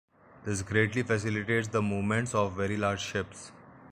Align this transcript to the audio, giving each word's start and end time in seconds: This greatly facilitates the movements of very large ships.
This 0.45 0.63
greatly 0.63 1.03
facilitates 1.03 1.67
the 1.67 1.79
movements 1.79 2.33
of 2.33 2.53
very 2.55 2.75
large 2.75 3.01
ships. 3.01 3.51